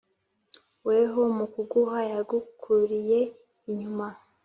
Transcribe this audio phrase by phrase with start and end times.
[0.87, 3.19] “weho mu kuguha yagukuriye
[3.71, 4.07] inyuma,